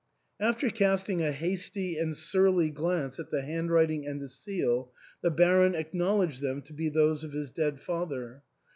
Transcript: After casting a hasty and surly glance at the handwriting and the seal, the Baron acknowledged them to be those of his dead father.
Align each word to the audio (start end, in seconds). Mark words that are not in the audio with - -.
After 0.39 0.71
casting 0.71 1.21
a 1.21 1.31
hasty 1.31 1.95
and 1.95 2.17
surly 2.17 2.71
glance 2.71 3.19
at 3.19 3.29
the 3.29 3.43
handwriting 3.43 4.07
and 4.07 4.19
the 4.19 4.27
seal, 4.27 4.91
the 5.21 5.29
Baron 5.29 5.75
acknowledged 5.75 6.41
them 6.41 6.63
to 6.63 6.73
be 6.73 6.89
those 6.89 7.23
of 7.23 7.33
his 7.33 7.51
dead 7.51 7.79
father. 7.79 8.41